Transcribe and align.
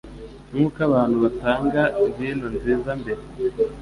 Nkuko 0.53 0.77
abantu 0.87 1.17
batanga 1.23 1.81
vino 2.17 2.47
nziza 2.55 2.91
mbere, 3.01 3.21